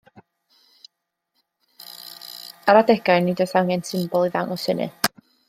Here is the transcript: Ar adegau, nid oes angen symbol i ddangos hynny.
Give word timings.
Ar 2.73 2.81
adegau, 2.81 3.19
nid 3.27 3.45
oes 3.47 3.55
angen 3.63 3.87
symbol 3.91 4.27
i 4.31 4.33
ddangos 4.35 4.67
hynny. 4.73 4.91